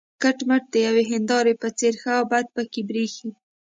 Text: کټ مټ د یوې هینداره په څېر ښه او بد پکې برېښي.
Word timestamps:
کټ 0.21 0.37
مټ 0.47 0.63
د 0.73 0.75
یوې 0.87 1.03
هینداره 1.11 1.53
په 1.61 1.67
څېر 1.77 1.93
ښه 2.01 2.11
او 2.19 2.23
بد 2.31 2.45
پکې 2.55 2.81
برېښي. 2.89 3.29